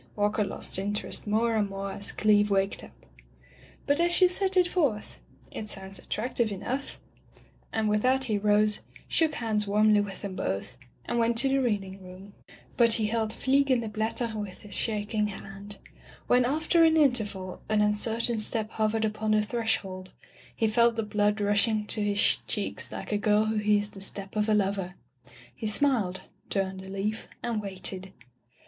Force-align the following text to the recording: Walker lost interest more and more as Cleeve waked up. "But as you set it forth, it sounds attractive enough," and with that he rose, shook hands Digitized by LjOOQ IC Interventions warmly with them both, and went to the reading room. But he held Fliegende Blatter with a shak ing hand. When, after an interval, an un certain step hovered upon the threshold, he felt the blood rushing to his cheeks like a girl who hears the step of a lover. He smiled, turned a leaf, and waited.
Walker 0.15 0.43
lost 0.43 0.79
interest 0.79 1.27
more 1.27 1.55
and 1.55 1.69
more 1.69 1.91
as 1.91 2.11
Cleeve 2.11 2.49
waked 2.49 2.83
up. 2.83 3.05
"But 3.85 3.99
as 3.99 4.19
you 4.19 4.27
set 4.27 4.57
it 4.57 4.67
forth, 4.67 5.19
it 5.51 5.69
sounds 5.69 5.99
attractive 5.99 6.51
enough," 6.51 6.99
and 7.71 7.87
with 7.87 8.01
that 8.01 8.23
he 8.23 8.39
rose, 8.39 8.79
shook 9.07 9.35
hands 9.35 9.65
Digitized 9.65 9.67
by 9.67 9.71
LjOOQ 9.71 9.71
IC 9.71 9.71
Interventions 9.71 9.71
warmly 9.71 10.01
with 10.01 10.21
them 10.23 10.35
both, 10.35 10.77
and 11.05 11.19
went 11.19 11.37
to 11.37 11.49
the 11.49 11.57
reading 11.61 12.01
room. 12.03 12.33
But 12.77 12.93
he 12.93 13.05
held 13.05 13.29
Fliegende 13.29 13.93
Blatter 13.93 14.27
with 14.35 14.65
a 14.65 14.71
shak 14.71 15.13
ing 15.13 15.27
hand. 15.27 15.77
When, 16.25 16.45
after 16.45 16.83
an 16.83 16.97
interval, 16.97 17.61
an 17.69 17.83
un 17.83 17.93
certain 17.93 18.39
step 18.39 18.71
hovered 18.71 19.05
upon 19.05 19.29
the 19.29 19.43
threshold, 19.43 20.13
he 20.55 20.65
felt 20.65 20.95
the 20.95 21.03
blood 21.03 21.39
rushing 21.39 21.85
to 21.85 22.03
his 22.03 22.37
cheeks 22.47 22.91
like 22.91 23.11
a 23.11 23.19
girl 23.19 23.45
who 23.45 23.57
hears 23.57 23.89
the 23.89 24.01
step 24.01 24.35
of 24.35 24.49
a 24.49 24.55
lover. 24.55 24.95
He 25.55 25.67
smiled, 25.67 26.21
turned 26.49 26.83
a 26.83 26.89
leaf, 26.89 27.29
and 27.43 27.61
waited. 27.61 28.11